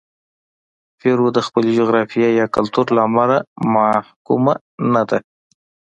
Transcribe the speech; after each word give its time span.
پیرو 0.99 1.27
د 1.33 1.37
خپلې 1.47 1.69
جغرافیې 1.79 2.29
یا 2.39 2.45
کلتور 2.55 2.85
له 2.95 3.01
امله 3.07 3.37
محکومه 3.73 4.53
نه 4.93 5.03
ده. 5.09 5.19